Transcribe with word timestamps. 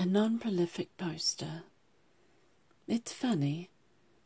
A 0.00 0.06
non 0.06 0.38
prolific 0.38 0.96
poster. 0.96 1.64
It's 2.86 3.12
funny, 3.12 3.68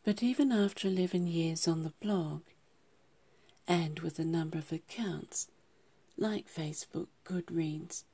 but 0.05 0.23
even 0.23 0.53
after 0.53 0.87
11 0.87 1.27
years 1.27 1.67
on 1.67 1.83
the 1.83 1.95
blog, 1.99 2.43
and 3.67 3.99
with 4.01 4.19
a 4.19 4.25
number 4.25 4.59
of 4.59 4.71
accounts 4.71 5.49
like 6.19 6.47
Facebook, 6.47 7.07
Goodreads, 7.25 8.05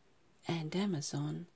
and 0.46 0.76
Amazon, 0.76 1.46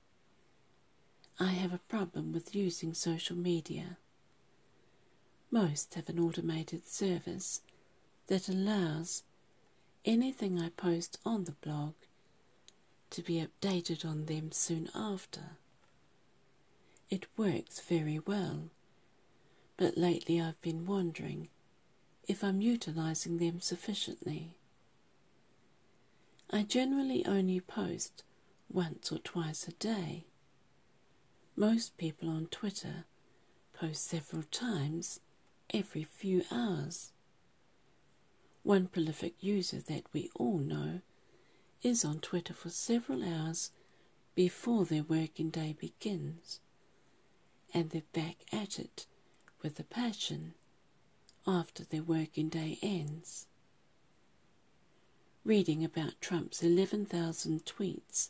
I 1.39 1.51
have 1.51 1.73
a 1.73 1.79
problem 1.87 2.33
with 2.33 2.53
using 2.53 2.93
social 2.93 3.37
media. 3.37 3.97
Most 5.51 5.93
have 5.93 6.09
an 6.09 6.19
automated 6.19 6.85
service 6.85 7.61
that 8.27 8.49
allows 8.49 9.23
anything 10.03 10.59
I 10.59 10.67
post 10.67 11.17
on 11.25 11.45
the 11.45 11.53
blog 11.53 11.93
to 13.11 13.21
be 13.21 13.41
updated 13.41 14.03
on 14.03 14.25
them 14.25 14.51
soon 14.51 14.89
after. 14.93 15.57
It 17.13 17.27
works 17.37 17.79
very 17.79 18.17
well, 18.17 18.71
but 19.77 19.99
lately 19.99 20.41
I've 20.41 20.59
been 20.63 20.87
wondering 20.87 21.49
if 22.27 22.43
I'm 22.43 22.59
utilizing 22.59 23.37
them 23.37 23.61
sufficiently. 23.61 24.57
I 26.49 26.63
generally 26.63 27.23
only 27.27 27.59
post 27.59 28.23
once 28.67 29.11
or 29.11 29.19
twice 29.19 29.67
a 29.67 29.73
day. 29.73 30.25
Most 31.55 31.97
people 31.97 32.29
on 32.29 32.47
Twitter 32.47 33.05
post 33.73 34.07
several 34.07 34.41
times 34.49 35.19
every 35.71 36.05
few 36.05 36.43
hours. 36.49 37.11
One 38.63 38.87
prolific 38.87 39.35
user 39.39 39.81
that 39.81 40.11
we 40.13 40.31
all 40.33 40.57
know 40.57 41.01
is 41.83 42.03
on 42.03 42.21
Twitter 42.21 42.55
for 42.55 42.71
several 42.71 43.23
hours 43.23 43.69
before 44.33 44.85
their 44.85 45.03
working 45.03 45.51
day 45.51 45.75
begins, 45.79 46.59
and 47.73 47.89
they're 47.89 48.03
back 48.13 48.37
at 48.51 48.79
it 48.79 49.05
with 49.61 49.79
a 49.79 49.83
passion 49.83 50.53
after 51.47 51.83
their 51.83 52.03
working 52.03 52.49
day 52.49 52.77
ends. 52.81 53.47
Reading 55.43 55.83
about 55.83 56.21
Trump's 56.21 56.63
11,000 56.63 57.65
tweets 57.65 58.29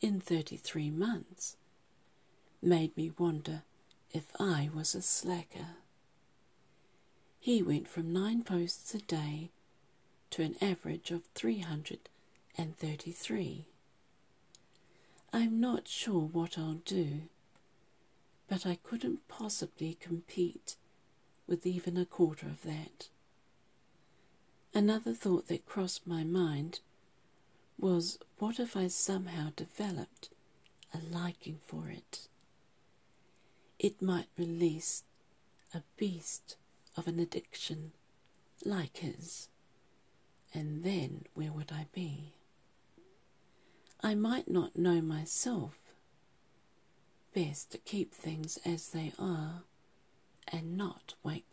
in 0.00 0.20
33 0.20 0.90
months 0.90 1.56
made 2.60 2.96
me 2.96 3.12
wonder 3.16 3.62
if 4.12 4.24
I 4.40 4.68
was 4.74 4.94
a 4.94 5.02
slacker. 5.02 5.76
He 7.38 7.62
went 7.62 7.88
from 7.88 8.12
nine 8.12 8.42
posts 8.42 8.94
a 8.94 8.98
day 8.98 9.50
to 10.30 10.42
an 10.42 10.56
average 10.60 11.10
of 11.10 11.22
333. 11.34 13.66
I'm 15.32 15.60
not 15.60 15.88
sure 15.88 16.20
what 16.22 16.58
I'll 16.58 16.80
do, 16.84 17.22
but 18.48 18.66
I 18.66 18.76
couldn't 18.82 19.26
possibly 19.28 19.94
compete 19.94 20.76
with 21.46 21.66
even 21.66 21.96
a 21.96 22.06
quarter 22.06 22.46
of 22.46 22.62
that. 22.62 23.08
Another 24.72 25.14
thought 25.14 25.48
that 25.48 25.66
crossed 25.66 26.06
my 26.06 26.24
mind 26.24 26.80
was 27.78 28.18
what 28.38 28.58
if 28.58 28.76
I 28.76 28.88
somehow 28.88 29.50
developed 29.56 30.30
a 30.92 30.98
liking 30.98 31.58
for 31.64 31.88
it? 31.88 32.28
It 33.78 34.00
might 34.02 34.28
release 34.36 35.04
a 35.74 35.82
beast 35.96 36.56
of 36.96 37.08
an 37.08 37.18
addiction 37.18 37.92
like 38.64 38.98
his, 38.98 39.48
and 40.52 40.84
then 40.84 41.24
where 41.34 41.52
would 41.52 41.72
I 41.72 41.86
be? 41.92 42.34
I 44.00 44.14
might 44.14 44.48
not 44.48 44.76
know 44.76 45.00
myself. 45.00 45.83
Best 47.34 47.72
to 47.72 47.78
keep 47.78 48.14
things 48.14 48.60
as 48.64 48.90
they 48.90 49.12
are 49.18 49.64
and 50.46 50.76
not 50.76 51.14
wake. 51.24 51.43